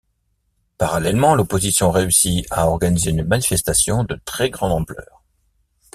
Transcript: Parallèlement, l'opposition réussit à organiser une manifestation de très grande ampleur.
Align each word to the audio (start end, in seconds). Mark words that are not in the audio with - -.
Parallèlement, 0.79 1.35
l'opposition 1.35 1.91
réussit 1.91 2.47
à 2.49 2.67
organiser 2.67 3.11
une 3.11 3.21
manifestation 3.23 4.03
de 4.03 4.19
très 4.25 4.49
grande 4.49 4.71
ampleur. 4.71 5.21